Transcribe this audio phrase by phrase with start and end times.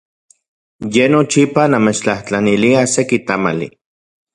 [0.93, 3.67] Ye nochipa namechtlajtlanilia seki tamali.